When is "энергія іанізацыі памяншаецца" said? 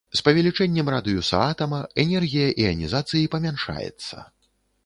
2.05-4.27